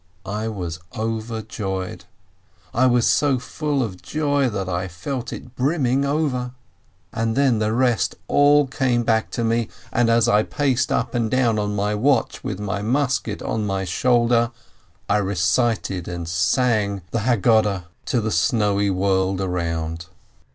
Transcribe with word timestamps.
I 0.25 0.47
was 0.47 0.79
overjoyed! 0.97 2.05
I 2.73 2.87
was 2.87 3.05
so 3.05 3.37
full 3.37 3.83
of 3.83 4.01
joy 4.01 4.49
that 4.49 4.67
I 4.67 4.87
felt 4.87 5.31
it 5.31 5.55
brimming 5.55 6.05
over. 6.05 6.53
And 7.13 7.35
then 7.35 7.59
the 7.59 7.71
rest 7.71 8.15
all 8.27 8.65
came 8.65 9.03
back 9.03 9.29
to 9.29 9.43
me, 9.43 9.69
and 9.93 10.09
as 10.09 10.27
I 10.27 10.41
paced 10.41 10.91
up 10.91 11.13
and 11.13 11.29
down 11.29 11.59
on 11.59 11.75
my 11.75 11.93
watch, 11.93 12.43
with 12.43 12.59
my 12.59 12.81
musket 12.81 13.43
on 13.43 13.67
my 13.67 13.85
shoulder, 13.85 14.49
I 15.07 15.17
recited 15.17 16.07
and 16.07 16.27
sang 16.27 17.03
the 17.11 17.19
Haggadah 17.19 17.83
to 18.05 18.21
the 18.21 18.31
snowy 18.31 18.89
world 18.89 19.39
around. 19.39 20.07